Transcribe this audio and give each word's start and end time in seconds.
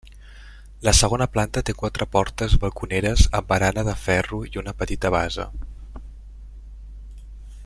La 0.87 0.93
segona 0.99 1.27
planta 1.35 1.63
té 1.67 1.75
quatre 1.81 2.07
portes 2.15 2.57
balconeres 2.63 3.27
amb 3.41 3.51
barana 3.53 3.85
de 3.91 3.95
ferro 4.07 4.43
i 4.55 4.61
una 4.63 4.77
petita 4.83 5.15
base. 5.21 5.49